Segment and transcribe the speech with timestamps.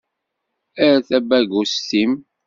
[0.85, 2.13] Err tabagust-im.